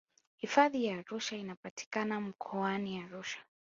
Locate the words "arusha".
0.97-1.37, 3.03-3.39